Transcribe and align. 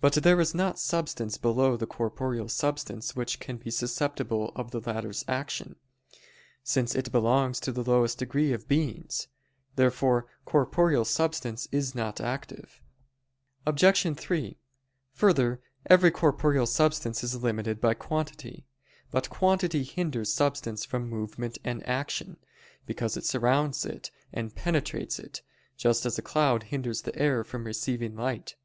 But 0.00 0.14
there 0.14 0.40
is 0.40 0.52
not 0.52 0.80
substance 0.80 1.38
below 1.38 1.76
the 1.76 1.86
corporeal 1.86 2.48
substance 2.48 3.14
which 3.14 3.38
can 3.38 3.56
be 3.56 3.70
susceptible 3.70 4.50
of 4.56 4.72
the 4.72 4.80
latter's 4.80 5.24
action; 5.28 5.76
since 6.64 6.96
it 6.96 7.12
belongs 7.12 7.60
to 7.60 7.70
the 7.70 7.84
lowest 7.88 8.18
degree 8.18 8.52
of 8.52 8.66
beings. 8.66 9.28
Therefore 9.76 10.26
corporeal 10.44 11.04
substance 11.04 11.68
is 11.70 11.94
not 11.94 12.20
active. 12.20 12.82
Obj. 13.64 14.16
3: 14.18 14.58
Further, 15.12 15.60
every 15.86 16.10
corporeal 16.10 16.66
substance 16.66 17.22
is 17.22 17.40
limited 17.40 17.80
by 17.80 17.94
quantity. 17.94 18.66
But 19.12 19.30
quantity 19.30 19.84
hinders 19.84 20.32
substance 20.32 20.84
from 20.84 21.08
movement 21.08 21.58
and 21.62 21.88
action, 21.88 22.38
because 22.86 23.16
it 23.16 23.24
surrounds 23.24 23.86
it 23.86 24.10
and 24.32 24.52
penetrates 24.56 25.20
it: 25.20 25.42
just 25.76 26.04
as 26.06 26.18
a 26.18 26.22
cloud 26.22 26.64
hinders 26.64 27.02
the 27.02 27.14
air 27.16 27.44
from 27.44 27.62
receiving 27.62 28.16
light. 28.16 28.56